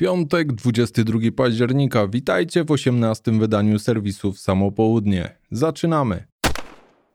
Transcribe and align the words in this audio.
Piątek, 0.00 0.52
22 0.52 1.18
października. 1.36 2.08
Witajcie 2.08 2.64
w 2.64 2.70
18 2.70 3.32
wydaniu 3.32 3.78
serwisów 3.78 4.38
Samo 4.38 4.72
Południe. 4.72 5.36
Zaczynamy. 5.50 6.29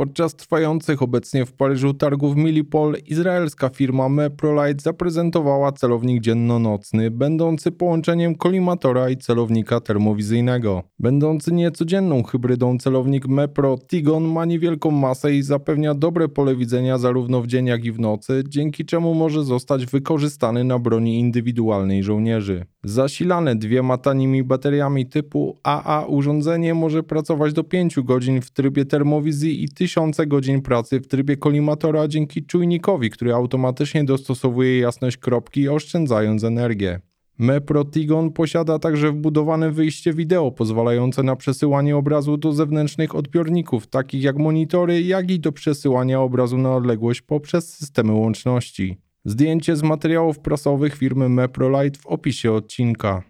Podczas 0.00 0.34
trwających 0.34 1.02
obecnie 1.02 1.46
w 1.46 1.52
Paryżu 1.52 1.94
targów 1.94 2.36
Milipol 2.36 2.96
izraelska 3.06 3.68
firma 3.68 4.08
Meprolite 4.08 4.82
zaprezentowała 4.82 5.72
celownik 5.72 6.22
dzienno-nocny, 6.22 7.10
będący 7.10 7.72
połączeniem 7.72 8.34
kolimatora 8.34 9.10
i 9.10 9.16
celownika 9.16 9.80
termowizyjnego. 9.80 10.82
Będący 10.98 11.52
niecodzienną 11.52 12.22
hybrydą 12.22 12.78
celownik 12.78 13.28
Mepro 13.28 13.78
Tigon 13.90 14.24
ma 14.24 14.44
niewielką 14.44 14.90
masę 14.90 15.34
i 15.34 15.42
zapewnia 15.42 15.94
dobre 15.94 16.28
pole 16.28 16.56
widzenia 16.56 16.98
zarówno 16.98 17.42
w 17.42 17.46
dzień 17.46 17.66
jak 17.66 17.84
i 17.84 17.92
w 17.92 18.00
nocy, 18.00 18.44
dzięki 18.48 18.84
czemu 18.84 19.14
może 19.14 19.44
zostać 19.44 19.86
wykorzystany 19.86 20.64
na 20.64 20.78
broni 20.78 21.18
indywidualnej 21.18 22.02
żołnierzy. 22.02 22.66
Zasilane 22.84 23.56
dwiema 23.56 23.98
tanimi 23.98 24.44
bateriami 24.44 25.06
typu 25.06 25.58
AA 25.62 26.04
urządzenie 26.08 26.74
może 26.74 27.02
pracować 27.02 27.52
do 27.52 27.64
5 27.64 28.00
godzin 28.00 28.42
w 28.42 28.50
trybie 28.50 28.84
termowizji 28.84 29.64
i 29.64 29.68
1000 29.68 29.89
godzin 30.26 30.62
pracy 30.62 31.00
w 31.00 31.06
trybie 31.06 31.36
kolimatora 31.36 32.08
dzięki 32.08 32.46
czujnikowi, 32.46 33.10
który 33.10 33.34
automatycznie 33.34 34.04
dostosowuje 34.04 34.78
jasność 34.78 35.16
kropki, 35.16 35.68
oszczędzając 35.68 36.44
energię. 36.44 37.00
Meprotigon 37.38 38.32
posiada 38.32 38.78
także 38.78 39.12
wbudowane 39.12 39.70
wyjście 39.70 40.12
wideo 40.12 40.50
pozwalające 40.50 41.22
na 41.22 41.36
przesyłanie 41.36 41.96
obrazu 41.96 42.36
do 42.36 42.52
zewnętrznych 42.52 43.14
odbiorników, 43.14 43.86
takich 43.86 44.22
jak 44.22 44.38
monitory, 44.38 45.02
jak 45.02 45.30
i 45.30 45.40
do 45.40 45.52
przesyłania 45.52 46.20
obrazu 46.20 46.58
na 46.58 46.76
odległość 46.76 47.22
poprzez 47.22 47.74
systemy 47.74 48.12
łączności. 48.12 48.96
Zdjęcie 49.24 49.76
z 49.76 49.82
materiałów 49.82 50.38
prasowych 50.38 50.96
firmy 50.96 51.28
Meprolite 51.28 51.98
w 51.98 52.06
opisie 52.06 52.52
odcinka. 52.52 53.22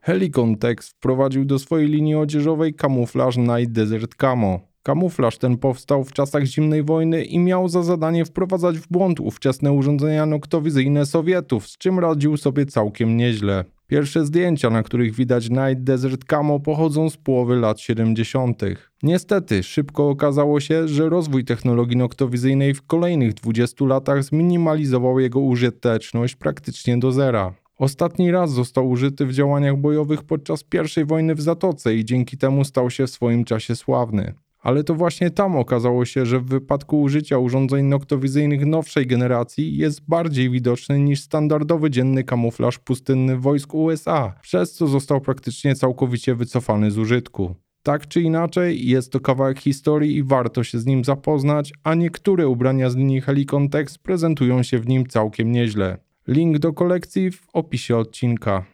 Helicon 0.00 0.56
Text 0.56 0.90
wprowadził 0.90 1.44
do 1.44 1.58
swojej 1.58 1.88
linii 1.88 2.14
odzieżowej 2.14 2.74
kamuflaż 2.74 3.36
Night 3.36 3.72
Desert 3.72 4.14
Camo. 4.14 4.69
Kamuflaż 4.82 5.38
ten 5.38 5.58
powstał 5.58 6.04
w 6.04 6.12
czasach 6.12 6.44
zimnej 6.44 6.82
wojny 6.82 7.24
i 7.24 7.38
miał 7.38 7.68
za 7.68 7.82
zadanie 7.82 8.24
wprowadzać 8.24 8.78
w 8.78 8.88
błąd 8.88 9.20
ówczesne 9.20 9.72
urządzenia 9.72 10.26
noktowizyjne 10.26 11.06
Sowietów, 11.06 11.68
z 11.68 11.78
czym 11.78 11.98
radził 11.98 12.36
sobie 12.36 12.66
całkiem 12.66 13.16
nieźle. 13.16 13.64
Pierwsze 13.86 14.26
zdjęcia, 14.26 14.70
na 14.70 14.82
których 14.82 15.14
widać 15.14 15.50
Night 15.50 15.84
Desert 15.84 16.24
Camo, 16.24 16.60
pochodzą 16.60 17.10
z 17.10 17.16
połowy 17.16 17.56
lat 17.56 17.80
70. 17.80 18.62
Niestety, 19.02 19.62
szybko 19.62 20.08
okazało 20.08 20.60
się, 20.60 20.88
że 20.88 21.08
rozwój 21.08 21.44
technologii 21.44 21.96
noktowizyjnej 21.96 22.74
w 22.74 22.86
kolejnych 22.86 23.34
20 23.34 23.84
latach 23.84 24.24
zminimalizował 24.24 25.20
jego 25.20 25.40
użyteczność 25.40 26.36
praktycznie 26.36 26.98
do 26.98 27.12
zera. 27.12 27.54
Ostatni 27.78 28.30
raz 28.30 28.52
został 28.52 28.90
użyty 28.90 29.26
w 29.26 29.32
działaniach 29.32 29.76
bojowych 29.76 30.22
podczas 30.22 30.64
I 31.00 31.04
wojny 31.04 31.34
w 31.34 31.40
Zatoce 31.40 31.94
i 31.94 32.04
dzięki 32.04 32.38
temu 32.38 32.64
stał 32.64 32.90
się 32.90 33.06
w 33.06 33.10
swoim 33.10 33.44
czasie 33.44 33.76
sławny. 33.76 34.34
Ale 34.60 34.84
to 34.84 34.94
właśnie 34.94 35.30
tam 35.30 35.56
okazało 35.56 36.04
się, 36.04 36.26
że 36.26 36.40
w 36.40 36.44
wypadku 36.44 37.00
użycia 37.00 37.38
urządzeń 37.38 37.86
noktowizyjnych 37.86 38.66
nowszej 38.66 39.06
generacji 39.06 39.76
jest 39.76 40.08
bardziej 40.08 40.50
widoczny 40.50 40.98
niż 40.98 41.20
standardowy 41.20 41.90
dzienny 41.90 42.24
kamuflaż 42.24 42.78
pustynny 42.78 43.36
wojsk 43.36 43.74
USA, 43.74 44.34
przez 44.42 44.72
co 44.72 44.86
został 44.86 45.20
praktycznie 45.20 45.74
całkowicie 45.74 46.34
wycofany 46.34 46.90
z 46.90 46.98
użytku. 46.98 47.54
Tak 47.82 48.08
czy 48.08 48.20
inaczej, 48.20 48.86
jest 48.86 49.12
to 49.12 49.20
kawałek 49.20 49.60
historii 49.60 50.16
i 50.16 50.22
warto 50.22 50.64
się 50.64 50.78
z 50.78 50.86
nim 50.86 51.04
zapoznać, 51.04 51.72
a 51.84 51.94
niektóre 51.94 52.48
ubrania 52.48 52.90
z 52.90 52.96
linii 52.96 53.20
Helicon 53.20 53.68
Text 53.68 53.98
prezentują 53.98 54.62
się 54.62 54.78
w 54.78 54.88
nim 54.88 55.06
całkiem 55.06 55.52
nieźle. 55.52 55.98
Link 56.28 56.58
do 56.58 56.72
kolekcji 56.72 57.30
w 57.30 57.46
opisie 57.52 57.96
odcinka. 57.96 58.64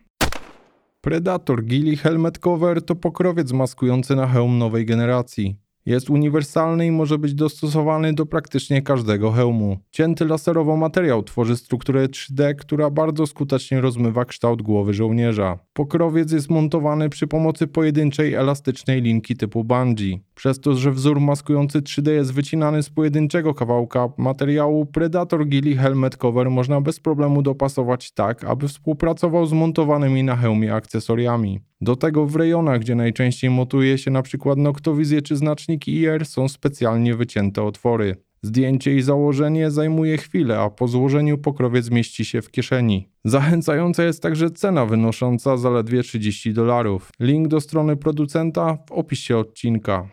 Predator 1.00 1.64
Gilly 1.64 1.96
Helmet 1.96 2.38
Cover 2.38 2.82
to 2.82 2.94
pokrowiec 2.94 3.52
maskujący 3.52 4.16
na 4.16 4.26
hełm 4.26 4.58
nowej 4.58 4.86
generacji. 4.86 5.65
Jest 5.86 6.10
uniwersalny 6.10 6.86
i 6.86 6.90
może 6.90 7.18
być 7.18 7.34
dostosowany 7.34 8.12
do 8.12 8.26
praktycznie 8.26 8.82
każdego 8.82 9.32
hełmu. 9.32 9.78
Cięty 9.90 10.24
laserowo 10.24 10.76
materiał 10.76 11.22
tworzy 11.22 11.56
strukturę 11.56 12.06
3D, 12.06 12.54
która 12.54 12.90
bardzo 12.90 13.26
skutecznie 13.26 13.80
rozmywa 13.80 14.24
kształt 14.24 14.62
głowy 14.62 14.94
żołnierza. 14.94 15.58
Pokrowiec 15.72 16.32
jest 16.32 16.50
montowany 16.50 17.08
przy 17.08 17.26
pomocy 17.26 17.66
pojedynczej 17.66 18.34
elastycznej 18.34 19.02
linki 19.02 19.36
typu 19.36 19.64
bungee. 19.64 20.20
Przez 20.34 20.60
to, 20.60 20.74
że 20.74 20.92
wzór 20.92 21.20
maskujący 21.20 21.82
3D 21.82 22.10
jest 22.10 22.32
wycinany 22.32 22.82
z 22.82 22.90
pojedynczego 22.90 23.54
kawałka 23.54 24.08
materiału, 24.18 24.86
Predator 24.86 25.46
Gilly 25.46 25.76
Helmet 25.76 26.16
Cover 26.16 26.50
można 26.50 26.80
bez 26.80 27.00
problemu 27.00 27.42
dopasować 27.42 28.10
tak, 28.10 28.44
aby 28.44 28.68
współpracował 28.68 29.46
z 29.46 29.52
montowanymi 29.52 30.22
na 30.22 30.36
hełmie 30.36 30.74
akcesoriami. 30.74 31.60
Do 31.80 31.96
tego 31.96 32.26
w 32.26 32.36
rejonach, 32.36 32.80
gdzie 32.80 32.94
najczęściej 32.94 33.50
montuje 33.50 33.98
się 33.98 34.10
np. 34.10 34.54
noktowizje 34.56 35.22
czy 35.22 35.36
znaczniki 35.36 35.75
IR 35.88 36.26
są 36.26 36.48
specjalnie 36.48 37.14
wycięte 37.14 37.62
otwory. 37.62 38.16
Zdjęcie 38.42 38.94
i 38.94 39.02
założenie 39.02 39.70
zajmuje 39.70 40.16
chwilę, 40.16 40.58
a 40.58 40.70
po 40.70 40.88
złożeniu 40.88 41.38
pokrowiec 41.38 41.90
mieści 41.90 42.24
się 42.24 42.42
w 42.42 42.50
kieszeni. 42.50 43.08
Zachęcająca 43.24 44.04
jest 44.04 44.22
także 44.22 44.50
cena 44.50 44.86
wynosząca 44.86 45.56
zaledwie 45.56 46.02
30 46.02 46.52
dolarów. 46.52 47.10
Link 47.20 47.48
do 47.48 47.60
strony 47.60 47.96
producenta 47.96 48.78
w 48.88 48.92
opisie 48.92 49.38
odcinka. 49.38 50.08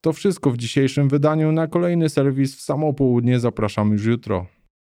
To 0.00 0.12
wszystko 0.12 0.50
w 0.50 0.56
dzisiejszym 0.56 1.08
wydaniu. 1.08 1.52
Na 1.52 1.66
kolejny 1.66 2.08
serwis 2.08 2.56
w 2.56 2.60
samo 2.60 2.92
południe 2.92 3.40
zapraszam 3.40 3.92
już 3.92 4.04
jutro. 4.04 4.46